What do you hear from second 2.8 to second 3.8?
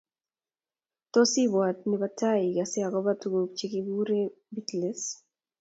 akobo tukuk che